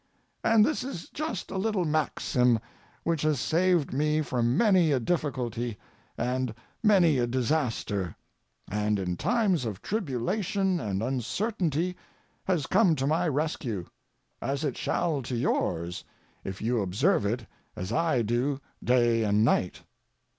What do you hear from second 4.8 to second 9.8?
a difficulty and many a disaster, and in times of